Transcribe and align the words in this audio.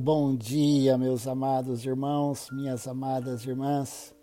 Bom 0.00 0.36
dia, 0.36 0.96
meus 0.96 1.26
amados 1.26 1.84
irmãos, 1.84 2.50
minhas 2.52 2.86
amadas 2.86 3.44
irmãs. 3.44 4.14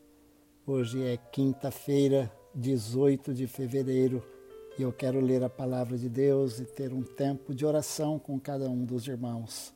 Hoje 0.66 1.04
é 1.04 1.18
quinta-feira, 1.18 2.32
18 2.56 3.34
de 3.34 3.46
fevereiro, 3.46 4.24
e 4.80 4.84
eu 4.84 4.94
quero 4.94 5.20
ler 5.20 5.44
a 5.44 5.50
palavra 5.50 5.98
de 5.98 6.08
Deus 6.08 6.62
e 6.62 6.66
ter 6.66 6.94
um 6.94 7.04
tempo 7.04 7.54
de 7.54 7.66
oração 7.66 8.18
com 8.18 8.40
cada 8.40 8.70
um 8.70 8.86
dos 8.86 9.06
irmãos. 9.06 9.74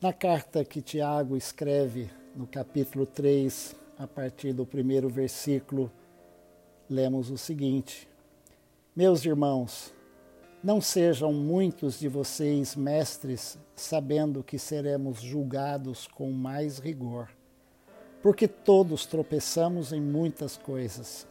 Na 0.00 0.12
carta 0.12 0.64
que 0.64 0.82
Tiago 0.82 1.36
escreve, 1.36 2.10
no 2.34 2.44
capítulo 2.44 3.06
3, 3.06 3.76
a 4.00 4.08
partir 4.08 4.52
do 4.52 4.66
primeiro 4.66 5.08
versículo, 5.08 5.88
lemos 6.90 7.30
o 7.30 7.38
seguinte: 7.38 8.08
Meus 8.96 9.24
irmãos, 9.24 9.94
não 10.66 10.80
sejam 10.80 11.32
muitos 11.32 11.96
de 11.96 12.08
vocês 12.08 12.74
mestres, 12.74 13.56
sabendo 13.76 14.42
que 14.42 14.58
seremos 14.58 15.20
julgados 15.20 16.08
com 16.08 16.32
mais 16.32 16.80
rigor. 16.80 17.28
Porque 18.20 18.48
todos 18.48 19.06
tropeçamos 19.06 19.92
em 19.92 20.00
muitas 20.00 20.56
coisas. 20.56 21.24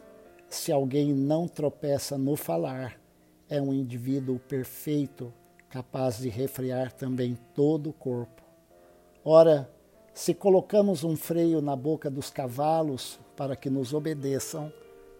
Se 0.48 0.72
alguém 0.72 1.12
não 1.12 1.46
tropeça 1.46 2.16
no 2.16 2.34
falar, 2.34 2.98
é 3.46 3.60
um 3.60 3.74
indivíduo 3.74 4.38
perfeito, 4.38 5.30
capaz 5.68 6.16
de 6.16 6.30
refrear 6.30 6.90
também 6.90 7.36
todo 7.54 7.90
o 7.90 7.92
corpo. 7.92 8.42
Ora, 9.22 9.70
se 10.14 10.32
colocamos 10.32 11.04
um 11.04 11.14
freio 11.14 11.60
na 11.60 11.76
boca 11.76 12.10
dos 12.10 12.30
cavalos 12.30 13.20
para 13.36 13.54
que 13.54 13.68
nos 13.68 13.92
obedeçam, 13.92 14.72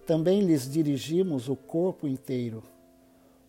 também 0.07 0.41
lhes 0.41 0.67
dirigimos 0.67 1.51
o 1.51 1.55
corpo 1.55 2.09
inteiro. 2.09 2.63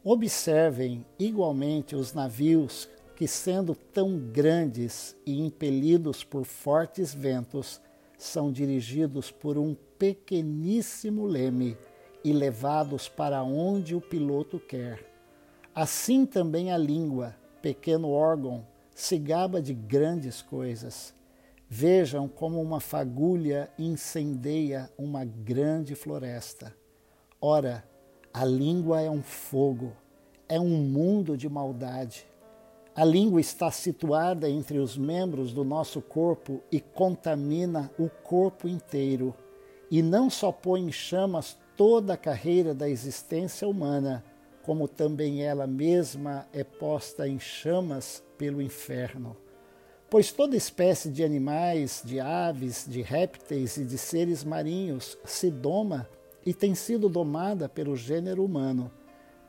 Observem 0.09 1.05
igualmente 1.19 1.93
os 1.93 2.13
navios 2.13 2.87
que, 3.13 3.27
sendo 3.27 3.75
tão 3.75 4.17
grandes 4.17 5.17
e 5.25 5.37
impelidos 5.37 6.23
por 6.23 6.45
fortes 6.45 7.13
ventos, 7.13 7.81
são 8.17 8.49
dirigidos 8.49 9.31
por 9.31 9.57
um 9.57 9.75
pequeníssimo 9.99 11.25
leme 11.25 11.77
e 12.23 12.31
levados 12.31 13.09
para 13.09 13.43
onde 13.43 13.95
o 13.95 13.99
piloto 13.99 14.61
quer. 14.61 15.11
Assim 15.75 16.25
também 16.25 16.71
a 16.71 16.77
língua, 16.77 17.35
pequeno 17.61 18.09
órgão, 18.09 18.65
se 18.95 19.17
gaba 19.17 19.61
de 19.61 19.73
grandes 19.73 20.41
coisas. 20.41 21.13
Vejam 21.67 22.29
como 22.29 22.61
uma 22.61 22.79
fagulha 22.79 23.69
incendeia 23.77 24.89
uma 24.97 25.25
grande 25.25 25.95
floresta. 25.95 26.73
Ora, 27.41 27.83
a 28.39 28.45
língua 28.45 29.01
é 29.01 29.09
um 29.09 29.23
fogo, 29.23 29.93
é 30.49 30.59
um 30.59 30.69
mundo 30.69 31.35
de 31.35 31.49
maldade. 31.49 32.25
A 32.95 33.05
língua 33.05 33.39
está 33.39 33.69
situada 33.69 34.49
entre 34.49 34.79
os 34.79 34.97
membros 34.97 35.53
do 35.53 35.63
nosso 35.63 36.01
corpo 36.01 36.61
e 36.71 36.79
contamina 36.79 37.91
o 37.99 38.09
corpo 38.09 38.67
inteiro, 38.67 39.35
e 39.91 40.01
não 40.01 40.29
só 40.29 40.51
põe 40.51 40.81
em 40.81 40.91
chamas 40.91 41.57
toda 41.75 42.13
a 42.13 42.17
carreira 42.17 42.73
da 42.73 42.89
existência 42.89 43.67
humana, 43.67 44.23
como 44.63 44.87
também 44.87 45.43
ela 45.43 45.67
mesma 45.67 46.47
é 46.51 46.63
posta 46.63 47.27
em 47.27 47.39
chamas 47.39 48.23
pelo 48.37 48.61
inferno. 48.61 49.37
Pois 50.09 50.31
toda 50.31 50.55
espécie 50.55 51.09
de 51.09 51.23
animais, 51.23 52.01
de 52.03 52.19
aves, 52.19 52.85
de 52.87 53.01
répteis 53.01 53.77
e 53.77 53.85
de 53.85 53.97
seres 53.97 54.43
marinhos 54.43 55.17
se 55.23 55.51
doma 55.51 56.09
e 56.45 56.53
tem 56.53 56.73
sido 56.73 57.09
domada 57.09 57.69
pelo 57.69 57.95
gênero 57.95 58.43
humano, 58.43 58.89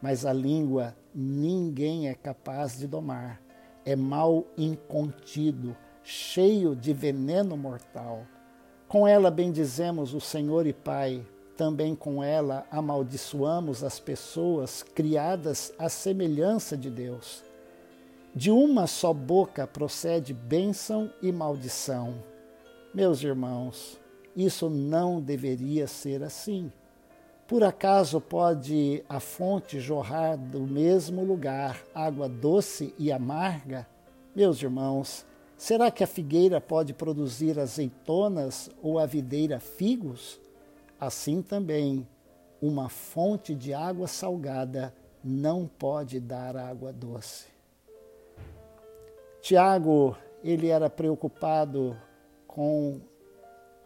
mas 0.01 0.25
a 0.25 0.33
língua 0.33 0.97
ninguém 1.15 2.09
é 2.09 2.15
capaz 2.15 2.79
de 2.79 2.87
domar. 2.87 3.41
É 3.85 3.97
mal 3.97 4.47
incontido, 4.57 5.77
cheio 6.03 6.77
de 6.77 6.93
veneno 6.93 7.57
mortal. 7.57 8.27
Com 8.87 9.07
ela 9.07 9.31
bendizemos 9.31 10.15
o 10.15 10.21
Senhor 10.21 10.67
e 10.67 10.73
Pai, 10.73 11.27
também 11.57 11.95
com 11.95 12.23
ela 12.23 12.67
amaldiçoamos 12.71 13.83
as 13.83 13.99
pessoas 13.99 14.83
criadas 14.83 15.73
à 15.79 15.89
semelhança 15.89 16.77
de 16.77 16.89
Deus. 16.89 17.43
De 18.35 18.51
uma 18.51 18.87
só 18.87 19.13
boca 19.13 19.67
procede 19.67 20.33
bênção 20.33 21.11
e 21.21 21.33
maldição. 21.33 22.23
Meus 22.95 23.23
irmãos, 23.23 23.99
isso 24.37 24.71
não 24.71 25.21
deveria 25.21 25.87
ser 25.87 26.23
assim. 26.23 26.71
Por 27.49 27.65
acaso 27.65 28.21
pode 28.21 29.03
a 29.09 29.19
fonte 29.19 29.81
jorrar 29.81 30.37
do 30.37 30.61
mesmo 30.61 31.25
lugar 31.25 31.83
água 31.95 32.29
doce 32.29 32.95
e 32.99 33.11
amarga? 33.11 33.89
Meus 34.37 34.63
irmãos, 34.63 35.25
será 35.57 35.91
que 35.91 36.05
a 36.05 36.07
figueira 36.07 36.61
pode 36.61 36.93
produzir 36.93 37.59
azeitonas 37.59 38.69
ou 38.83 38.99
a 38.99 39.07
videira 39.07 39.59
figos? 39.59 40.39
Assim 41.01 41.41
também, 41.41 42.07
uma 42.61 42.91
fonte 42.91 43.55
de 43.55 43.73
água 43.73 44.07
salgada 44.07 44.95
não 45.25 45.67
pode 45.67 46.21
dar 46.21 46.55
água 46.55 46.93
doce. 46.93 47.47
Tiago, 49.41 50.15
ele 50.45 50.69
era 50.69 50.91
preocupado 50.91 51.97
com 52.47 53.01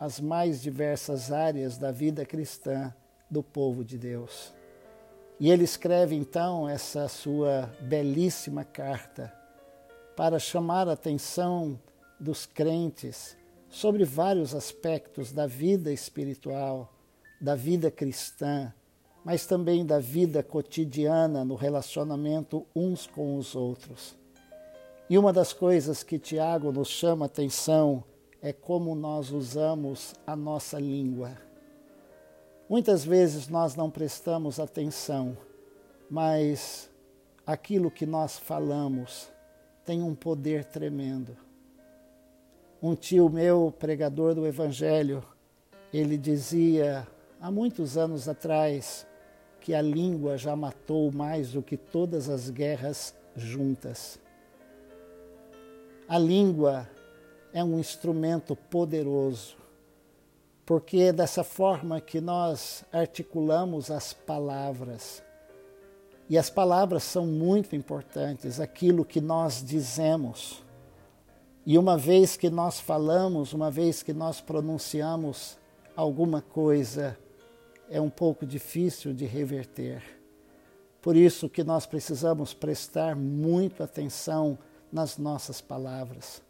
as 0.00 0.18
mais 0.18 0.60
diversas 0.60 1.30
áreas 1.30 1.78
da 1.78 1.92
vida 1.92 2.26
cristã 2.26 2.92
do 3.32 3.42
povo 3.42 3.82
de 3.82 3.96
Deus. 3.96 4.52
E 5.40 5.50
ele 5.50 5.64
escreve 5.64 6.14
então 6.14 6.68
essa 6.68 7.08
sua 7.08 7.74
belíssima 7.80 8.62
carta 8.62 9.32
para 10.14 10.38
chamar 10.38 10.86
a 10.86 10.92
atenção 10.92 11.80
dos 12.20 12.44
crentes 12.44 13.34
sobre 13.70 14.04
vários 14.04 14.54
aspectos 14.54 15.32
da 15.32 15.46
vida 15.46 15.90
espiritual, 15.90 16.92
da 17.40 17.54
vida 17.54 17.90
cristã, 17.90 18.72
mas 19.24 19.46
também 19.46 19.86
da 19.86 19.98
vida 19.98 20.42
cotidiana 20.42 21.42
no 21.42 21.54
relacionamento 21.54 22.66
uns 22.76 23.06
com 23.06 23.36
os 23.38 23.54
outros. 23.54 24.14
E 25.08 25.16
uma 25.16 25.32
das 25.32 25.54
coisas 25.54 26.02
que 26.02 26.18
Tiago 26.18 26.70
nos 26.70 26.88
chama 26.88 27.24
a 27.24 27.26
atenção 27.26 28.04
é 28.42 28.52
como 28.52 28.94
nós 28.94 29.30
usamos 29.30 30.14
a 30.26 30.36
nossa 30.36 30.78
língua. 30.78 31.51
Muitas 32.72 33.04
vezes 33.04 33.48
nós 33.48 33.76
não 33.76 33.90
prestamos 33.90 34.58
atenção, 34.58 35.36
mas 36.08 36.88
aquilo 37.46 37.90
que 37.90 38.06
nós 38.06 38.38
falamos 38.38 39.30
tem 39.84 40.02
um 40.02 40.14
poder 40.14 40.64
tremendo. 40.64 41.36
Um 42.82 42.94
tio 42.94 43.28
meu, 43.28 43.74
pregador 43.78 44.34
do 44.34 44.46
Evangelho, 44.46 45.22
ele 45.92 46.16
dizia 46.16 47.06
há 47.38 47.50
muitos 47.50 47.98
anos 47.98 48.26
atrás 48.26 49.06
que 49.60 49.74
a 49.74 49.82
língua 49.82 50.38
já 50.38 50.56
matou 50.56 51.12
mais 51.12 51.52
do 51.52 51.62
que 51.62 51.76
todas 51.76 52.30
as 52.30 52.48
guerras 52.48 53.14
juntas. 53.36 54.18
A 56.08 56.16
língua 56.16 56.88
é 57.52 57.62
um 57.62 57.78
instrumento 57.78 58.56
poderoso 58.56 59.61
porque 60.72 60.96
é 61.00 61.12
dessa 61.12 61.44
forma 61.44 62.00
que 62.00 62.18
nós 62.18 62.82
articulamos 62.90 63.90
as 63.90 64.14
palavras. 64.14 65.22
E 66.30 66.38
as 66.38 66.48
palavras 66.48 67.02
são 67.02 67.26
muito 67.26 67.76
importantes, 67.76 68.58
aquilo 68.58 69.04
que 69.04 69.20
nós 69.20 69.62
dizemos. 69.62 70.64
E 71.66 71.76
uma 71.76 71.98
vez 71.98 72.38
que 72.38 72.48
nós 72.48 72.80
falamos, 72.80 73.52
uma 73.52 73.70
vez 73.70 74.02
que 74.02 74.14
nós 74.14 74.40
pronunciamos 74.40 75.58
alguma 75.94 76.40
coisa, 76.40 77.18
é 77.90 78.00
um 78.00 78.08
pouco 78.08 78.46
difícil 78.46 79.12
de 79.12 79.26
reverter. 79.26 80.02
Por 81.02 81.14
isso 81.16 81.50
que 81.50 81.62
nós 81.62 81.84
precisamos 81.84 82.54
prestar 82.54 83.14
muito 83.14 83.82
atenção 83.82 84.58
nas 84.90 85.18
nossas 85.18 85.60
palavras. 85.60 86.40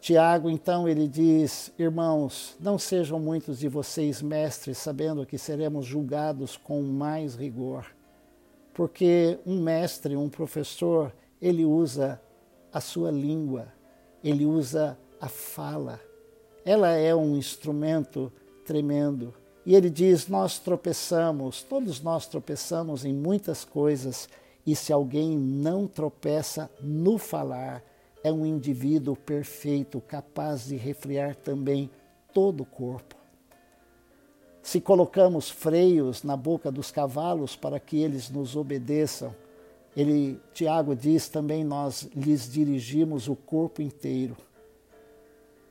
Tiago, 0.00 0.48
então, 0.48 0.88
ele 0.88 1.06
diz: 1.06 1.72
Irmãos, 1.78 2.56
não 2.58 2.78
sejam 2.78 3.20
muitos 3.20 3.58
de 3.58 3.68
vocês 3.68 4.22
mestres, 4.22 4.78
sabendo 4.78 5.26
que 5.26 5.36
seremos 5.36 5.84
julgados 5.84 6.56
com 6.56 6.80
mais 6.82 7.34
rigor. 7.34 7.84
Porque 8.72 9.38
um 9.44 9.60
mestre, 9.60 10.16
um 10.16 10.28
professor, 10.28 11.12
ele 11.40 11.66
usa 11.66 12.20
a 12.72 12.80
sua 12.80 13.10
língua, 13.10 13.68
ele 14.24 14.46
usa 14.46 14.96
a 15.20 15.28
fala. 15.28 16.00
Ela 16.64 16.92
é 16.92 17.14
um 17.14 17.36
instrumento 17.36 18.32
tremendo. 18.64 19.34
E 19.66 19.74
ele 19.74 19.90
diz: 19.90 20.28
Nós 20.28 20.58
tropeçamos, 20.58 21.62
todos 21.62 22.00
nós 22.00 22.26
tropeçamos 22.26 23.04
em 23.04 23.12
muitas 23.12 23.66
coisas, 23.66 24.30
e 24.66 24.74
se 24.74 24.94
alguém 24.94 25.36
não 25.36 25.86
tropeça 25.86 26.70
no 26.80 27.18
falar, 27.18 27.84
é 28.22 28.32
um 28.32 28.44
indivíduo 28.44 29.16
perfeito, 29.16 30.00
capaz 30.00 30.66
de 30.66 30.76
refriar 30.76 31.34
também 31.34 31.90
todo 32.32 32.62
o 32.62 32.66
corpo. 32.66 33.16
Se 34.62 34.80
colocamos 34.80 35.50
freios 35.50 36.22
na 36.22 36.36
boca 36.36 36.70
dos 36.70 36.90
cavalos 36.90 37.56
para 37.56 37.80
que 37.80 37.98
eles 37.98 38.28
nos 38.30 38.56
obedeçam, 38.56 39.34
ele, 39.96 40.38
Tiago 40.52 40.94
diz 40.94 41.28
também, 41.28 41.64
nós 41.64 42.08
lhes 42.14 42.50
dirigimos 42.50 43.26
o 43.26 43.34
corpo 43.34 43.82
inteiro. 43.82 44.36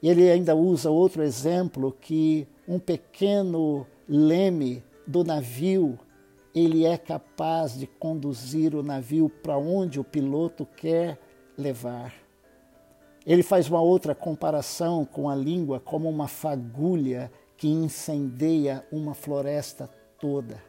Ele 0.01 0.29
ainda 0.29 0.55
usa 0.55 0.89
outro 0.89 1.21
exemplo 1.21 1.95
que 2.01 2.47
um 2.67 2.79
pequeno 2.79 3.85
leme 4.07 4.83
do 5.05 5.23
navio, 5.23 5.99
ele 6.53 6.85
é 6.85 6.97
capaz 6.97 7.77
de 7.77 7.85
conduzir 7.85 8.75
o 8.75 8.83
navio 8.83 9.29
para 9.29 9.57
onde 9.57 9.99
o 9.99 10.03
piloto 10.03 10.65
quer 10.65 11.19
levar. 11.57 12.13
Ele 13.29 13.43
faz 13.43 13.69
uma 13.69 13.79
outra 13.79 14.15
comparação 14.15 15.05
com 15.05 15.29
a 15.29 15.35
língua 15.35 15.79
como 15.79 16.09
uma 16.09 16.27
fagulha 16.27 17.31
que 17.55 17.67
incendeia 17.67 18.83
uma 18.91 19.13
floresta 19.13 19.87
toda. 20.19 20.59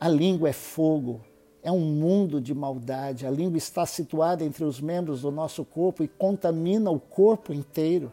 A 0.00 0.08
língua 0.08 0.48
é 0.48 0.52
fogo, 0.52 1.20
é 1.62 1.70
um 1.70 1.78
mundo 1.78 2.40
de 2.40 2.52
maldade. 2.52 3.24
A 3.24 3.30
língua 3.30 3.56
está 3.56 3.86
situada 3.86 4.44
entre 4.44 4.64
os 4.64 4.80
membros 4.80 5.22
do 5.22 5.30
nosso 5.30 5.64
corpo 5.64 6.02
e 6.02 6.08
contamina 6.08 6.90
o 6.90 6.98
corpo 6.98 7.52
inteiro. 7.52 8.12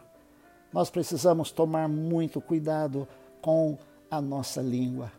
Nós 0.72 0.88
precisamos 0.88 1.50
tomar 1.50 1.88
muito 1.88 2.40
cuidado 2.40 3.08
com 3.42 3.76
a 4.08 4.20
nossa 4.20 4.62
língua. 4.62 5.10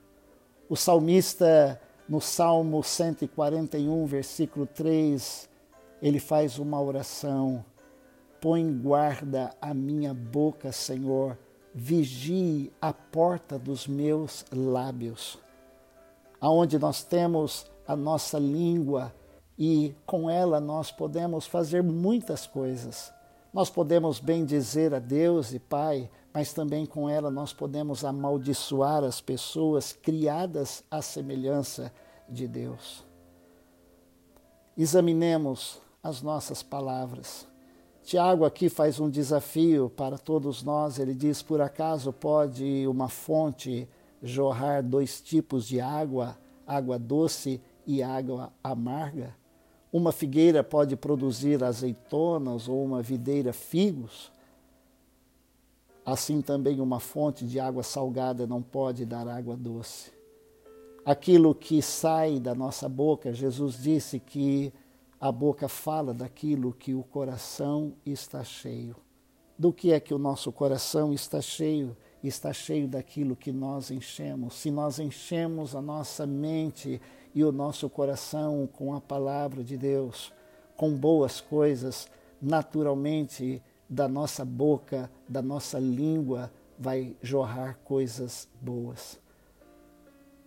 O 0.69 0.77
salmista, 0.77 1.77
no 2.07 2.21
Salmo 2.21 2.81
141, 2.81 4.05
versículo 4.05 4.65
3, 4.65 5.49
ele 6.01 6.19
faz 6.21 6.57
uma 6.57 6.81
oração. 6.81 7.65
Põe 8.41 8.71
guarda 8.79 9.53
a 9.61 9.73
minha 9.73 10.13
boca, 10.13 10.71
Senhor, 10.71 11.37
vigie 11.73 12.71
a 12.81 12.93
porta 12.93 13.59
dos 13.59 13.87
meus 13.87 14.45
lábios. 14.51 15.37
Aonde 16.39 16.79
nós 16.79 17.03
temos 17.03 17.69
a 17.85 17.95
nossa 17.95 18.39
língua 18.39 19.13
e 19.57 19.93
com 20.05 20.29
ela 20.29 20.61
nós 20.61 20.89
podemos 20.89 21.45
fazer 21.45 21.83
muitas 21.83 22.47
coisas. 22.47 23.13
Nós 23.53 23.69
podemos 23.69 24.19
bem 24.19 24.45
dizer 24.45 24.93
a 24.93 24.99
Deus 24.99 25.53
e 25.53 25.59
Pai, 25.59 26.09
mas 26.33 26.53
também 26.53 26.85
com 26.85 27.09
ela 27.09 27.29
nós 27.29 27.51
podemos 27.51 28.05
amaldiçoar 28.05 29.03
as 29.03 29.19
pessoas 29.19 29.91
criadas 29.91 30.83
à 30.89 31.01
semelhança 31.01 31.91
de 32.29 32.47
Deus. 32.47 33.03
Examinemos 34.77 35.81
as 36.01 36.21
nossas 36.21 36.63
palavras. 36.63 37.45
Tiago 38.09 38.43
aqui 38.43 38.69
faz 38.69 38.99
um 38.99 39.07
desafio 39.07 39.87
para 39.87 40.17
todos 40.17 40.63
nós. 40.63 40.97
Ele 40.97 41.13
diz: 41.13 41.43
por 41.43 41.61
acaso 41.61 42.11
pode 42.11 42.87
uma 42.87 43.07
fonte 43.07 43.87
jorrar 44.23 44.81
dois 44.81 45.21
tipos 45.21 45.67
de 45.67 45.79
água, 45.79 46.35
água 46.65 46.97
doce 46.97 47.61
e 47.85 48.01
água 48.01 48.51
amarga? 48.63 49.35
Uma 49.93 50.11
figueira 50.11 50.63
pode 50.63 50.95
produzir 50.95 51.63
azeitonas 51.63 52.67
ou 52.67 52.83
uma 52.83 52.99
videira 52.99 53.53
figos? 53.53 54.31
Assim 56.03 56.41
também 56.41 56.81
uma 56.81 56.99
fonte 56.99 57.45
de 57.45 57.59
água 57.59 57.83
salgada 57.83 58.47
não 58.47 58.63
pode 58.63 59.05
dar 59.05 59.27
água 59.27 59.55
doce. 59.55 60.11
Aquilo 61.05 61.53
que 61.53 61.79
sai 61.79 62.39
da 62.39 62.55
nossa 62.55 62.89
boca, 62.89 63.31
Jesus 63.31 63.77
disse 63.79 64.19
que 64.19 64.73
a 65.19 65.31
boca 65.31 65.67
fala 65.67 66.13
daquilo 66.13 66.71
que 66.71 66.93
o 66.93 67.03
coração 67.03 67.93
está 68.05 68.43
cheio. 68.43 68.95
Do 69.57 69.73
que 69.73 69.91
é 69.91 69.99
que 69.99 70.13
o 70.13 70.17
nosso 70.17 70.51
coração 70.51 71.13
está 71.13 71.41
cheio? 71.41 71.97
Está 72.23 72.53
cheio 72.53 72.87
daquilo 72.87 73.35
que 73.35 73.51
nós 73.51 73.91
enchemos. 73.91 74.53
Se 74.53 74.71
nós 74.71 74.99
enchemos 74.99 75.75
a 75.75 75.81
nossa 75.81 76.25
mente 76.25 77.01
e 77.35 77.43
o 77.43 77.51
nosso 77.51 77.89
coração 77.89 78.67
com 78.71 78.93
a 78.93 79.01
palavra 79.01 79.61
de 79.61 79.75
Deus, 79.75 80.31
com 80.77 80.95
boas 80.95 81.41
coisas, 81.41 82.07
naturalmente 82.41 83.61
da 83.89 84.07
nossa 84.07 84.45
boca, 84.45 85.11
da 85.27 85.41
nossa 85.41 85.77
língua, 85.77 86.49
vai 86.77 87.17
jorrar 87.21 87.77
coisas 87.83 88.47
boas. 88.61 89.19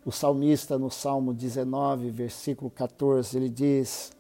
O 0.05 0.11
salmista, 0.11 0.79
no 0.79 0.91
Salmo 0.91 1.35
19, 1.35 2.11
versículo 2.11 2.71
14, 2.71 3.37
ele 3.37 3.51
diz: 3.51 4.11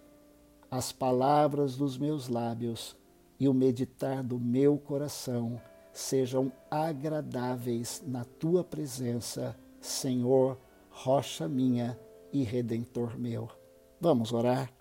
As 0.72 0.90
palavras 0.90 1.76
dos 1.76 1.98
meus 1.98 2.28
lábios 2.28 2.96
e 3.38 3.46
o 3.46 3.52
meditar 3.52 4.22
do 4.22 4.40
meu 4.40 4.78
coração 4.78 5.60
sejam 5.92 6.50
agradáveis 6.70 8.02
na 8.06 8.24
tua 8.24 8.64
presença, 8.64 9.54
Senhor, 9.82 10.56
rocha 10.88 11.46
minha 11.46 12.00
e 12.32 12.42
redentor 12.42 13.18
meu. 13.18 13.50
Vamos 14.00 14.32
orar. 14.32 14.72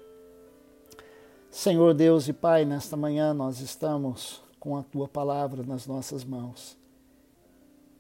Senhor 1.50 1.94
Deus 1.94 2.26
e 2.30 2.32
Pai, 2.32 2.64
nesta 2.64 2.96
manhã 2.96 3.34
nós 3.34 3.60
estamos 3.60 4.42
com 4.62 4.78
a 4.78 4.84
tua 4.84 5.10
palavra 5.10 5.62
nas 5.62 5.86
nossas 5.88 6.24
mãos. 6.24 6.78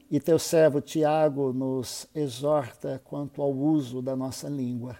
E 0.09 0.17
teu 0.17 0.39
servo 0.39 0.79
Tiago 0.79 1.51
nos 1.51 2.07
exorta 2.15 3.01
quanto 3.03 3.41
ao 3.41 3.51
uso 3.51 4.01
da 4.01 4.15
nossa 4.15 4.47
língua. 4.47 4.95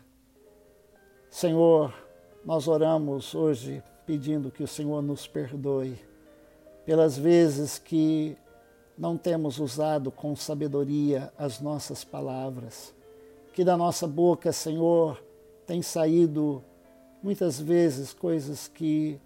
Senhor, 1.30 1.94
nós 2.46 2.68
oramos 2.68 3.36
hoje 3.36 3.84
pedindo 4.06 4.52
que 4.52 4.64
o 4.64 4.68
Senhor 4.68 5.02
nos 5.02 5.28
perdoe 5.28 5.98
pelas 6.86 7.18
vezes 7.18 7.78
que 7.78 8.38
não 8.98 9.18
temos 9.18 9.60
usado 9.60 10.12
com 10.12 10.36
sabedoria 10.36 11.32
as 11.38 11.60
nossas 11.60 12.04
palavras 12.04 12.94
que 13.54 13.64
da 13.64 13.76
nossa 13.76 14.08
boca, 14.08 14.52
Senhor, 14.52 15.22
tem 15.66 15.82
saído 15.82 16.64
muitas 17.22 17.60
vezes 17.60 18.14
coisas 18.14 18.68
que 18.68 19.20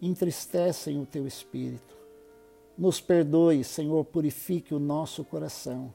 entristecem 0.00 1.00
o 1.00 1.06
teu 1.06 1.26
espírito. 1.26 1.94
Nos 2.76 3.00
perdoe, 3.00 3.64
Senhor, 3.64 4.04
purifique 4.04 4.74
o 4.74 4.78
nosso 4.78 5.24
coração. 5.24 5.92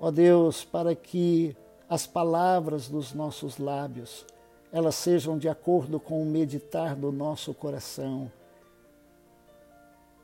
Ó 0.00 0.10
Deus, 0.10 0.64
para 0.64 0.94
que 0.94 1.56
as 1.88 2.06
palavras 2.06 2.88
dos 2.88 3.12
nossos 3.12 3.58
lábios, 3.58 4.24
elas 4.76 4.94
sejam 4.94 5.38
de 5.38 5.48
acordo 5.48 5.98
com 5.98 6.20
o 6.20 6.26
meditar 6.26 6.94
do 6.94 7.10
nosso 7.10 7.54
coração. 7.54 8.30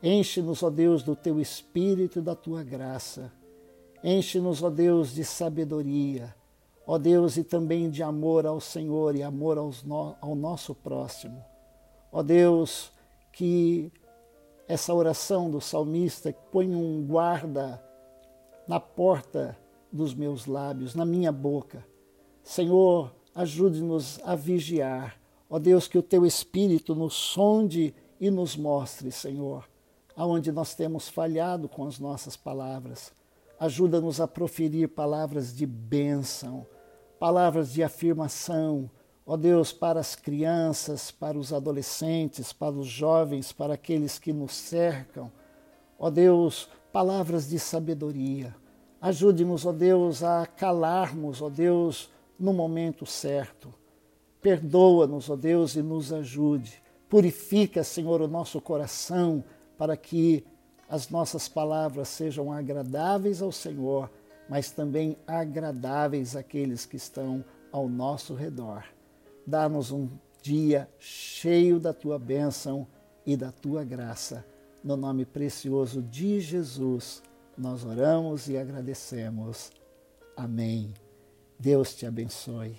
Enche-nos, 0.01 0.61
ó 0.61 0.69
Deus, 0.69 1.01
do 1.01 1.15
teu 1.15 1.39
espírito 1.39 2.19
e 2.19 2.21
da 2.21 2.35
tua 2.35 2.61
graça. 2.63 3.31
Enche-nos, 4.03 4.61
ó 4.61 4.69
Deus, 4.69 5.13
de 5.13 5.23
sabedoria 5.23 6.35
ó 6.85 6.97
Deus, 6.97 7.37
e 7.37 7.43
também 7.43 7.89
de 7.89 8.03
amor 8.03 8.45
ao 8.45 8.59
Senhor 8.59 9.15
e 9.15 9.23
amor 9.23 9.57
no, 9.85 10.15
ao 10.19 10.35
nosso 10.35 10.75
próximo. 10.75 11.43
Ó 12.11 12.21
Deus, 12.21 12.91
que 13.31 13.91
essa 14.67 14.93
oração 14.93 15.49
do 15.49 15.59
salmista 15.59 16.33
põe 16.51 16.73
um 16.75 17.05
guarda 17.05 17.83
na 18.67 18.79
porta 18.79 19.57
dos 19.91 20.13
meus 20.13 20.45
lábios, 20.45 20.95
na 20.95 21.05
minha 21.05 21.31
boca. 21.31 21.85
Senhor, 22.43 23.11
ajude-nos 23.33 24.19
a 24.23 24.35
vigiar. 24.35 25.19
Ó 25.49 25.59
Deus, 25.59 25.87
que 25.87 25.97
o 25.97 26.03
teu 26.03 26.25
Espírito 26.25 26.95
nos 26.95 27.13
sonde 27.13 27.93
e 28.19 28.29
nos 28.31 28.55
mostre, 28.55 29.11
Senhor, 29.11 29.67
aonde 30.15 30.51
nós 30.51 30.73
temos 30.75 31.09
falhado 31.09 31.67
com 31.67 31.85
as 31.85 31.99
nossas 31.99 32.35
palavras. 32.35 33.11
Ajuda-nos 33.59 34.19
a 34.19 34.27
proferir 34.27 34.89
palavras 34.89 35.55
de 35.55 35.65
bênção, 35.65 36.65
palavras 37.19 37.71
de 37.71 37.83
afirmação, 37.83 38.89
ó 39.25 39.37
Deus, 39.37 39.71
para 39.71 39.99
as 39.99 40.15
crianças, 40.15 41.11
para 41.11 41.37
os 41.37 41.53
adolescentes, 41.53 42.51
para 42.51 42.75
os 42.75 42.87
jovens, 42.87 43.51
para 43.51 43.75
aqueles 43.75 44.19
que 44.19 44.33
nos 44.33 44.53
cercam. 44.53 45.31
Ó 45.97 46.09
Deus, 46.09 46.67
palavras 46.91 47.47
de 47.47 47.59
sabedoria. 47.59 48.55
Ajude-nos, 49.01 49.65
ó 49.65 49.71
Deus, 49.71 50.23
a 50.23 50.45
calarmos, 50.45 51.41
ó 51.41 51.49
Deus, 51.49 52.09
no 52.39 52.53
momento 52.53 53.05
certo. 53.05 53.73
Perdoa-nos, 54.41 55.29
ó 55.29 55.35
Deus, 55.35 55.75
e 55.75 55.81
nos 55.81 56.11
ajude. 56.11 56.81
Purifica, 57.09 57.83
Senhor, 57.83 58.21
o 58.21 58.27
nosso 58.27 58.59
coração 58.59 59.43
para 59.77 59.95
que 59.95 60.45
as 60.89 61.09
nossas 61.09 61.47
palavras 61.47 62.09
sejam 62.09 62.51
agradáveis 62.51 63.41
ao 63.41 63.51
Senhor 63.51 64.09
mas 64.47 64.71
também 64.71 65.17
agradáveis 65.25 66.35
àqueles 66.35 66.85
que 66.85 66.97
estão 66.97 67.43
ao 67.71 67.87
nosso 67.87 68.33
redor. 68.33 68.83
Dá-nos 69.45 69.91
um 69.91 70.09
dia 70.41 70.89
cheio 70.99 71.79
da 71.79 71.93
tua 71.93 72.19
bênção 72.19 72.87
e 73.25 73.35
da 73.35 73.51
tua 73.51 73.83
graça. 73.83 74.45
No 74.83 74.97
nome 74.97 75.25
precioso 75.25 76.01
de 76.01 76.39
Jesus, 76.41 77.23
nós 77.57 77.85
oramos 77.85 78.49
e 78.49 78.57
agradecemos. 78.57 79.71
Amém. 80.35 80.93
Deus 81.63 81.95
te 81.95 82.05
abençoe. 82.05 82.77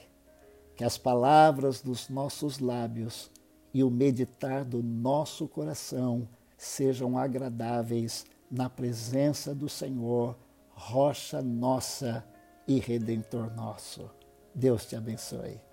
Que 0.77 0.85
as 0.85 0.99
palavras 0.99 1.81
dos 1.81 2.11
nossos 2.11 2.59
lábios 2.59 3.31
e 3.73 3.83
o 3.83 3.91
meditar 3.91 4.63
do 4.63 4.83
nosso 4.83 5.49
coração 5.49 6.29
sejam 6.55 7.17
agradáveis 7.17 8.27
na 8.51 8.69
presença 8.69 9.55
do 9.55 9.71
Senhor 9.71 10.37
rocha 10.69 11.41
nossa 11.41 12.23
e 12.69 12.79
redentor 12.79 13.51
nosso. 13.57 14.11
Deus 14.55 14.85
te 14.85 14.95
abençoe. 14.97 15.64